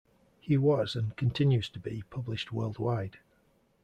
He 0.39 0.57
was 0.57 0.95
and 0.95 1.15
continues 1.15 1.69
to 1.69 1.79
be 1.79 2.01
published 2.09 2.51
worldwide. 2.51 3.19